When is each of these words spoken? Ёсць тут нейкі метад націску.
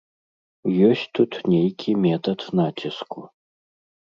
Ёсць 0.87 1.03
тут 1.17 1.31
нейкі 1.53 1.91
метад 2.07 2.39
націску. 2.63 3.19